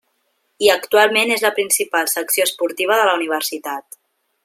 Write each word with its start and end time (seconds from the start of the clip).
I 0.67 0.69
actualment 0.75 1.35
és 1.35 1.45
la 1.47 1.53
principal 1.59 2.11
secció 2.17 2.49
esportiva 2.49 3.01
de 3.01 3.07
la 3.11 3.15
universitat. 3.23 4.01